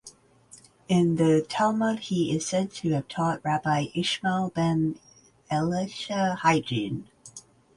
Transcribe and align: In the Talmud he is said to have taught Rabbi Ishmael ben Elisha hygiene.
In 0.87 1.17
the 1.17 1.45
Talmud 1.47 1.99
he 1.99 2.35
is 2.35 2.43
said 2.47 2.71
to 2.71 2.89
have 2.93 3.07
taught 3.07 3.45
Rabbi 3.45 3.85
Ishmael 3.93 4.49
ben 4.49 4.97
Elisha 5.51 6.33
hygiene. 6.41 7.07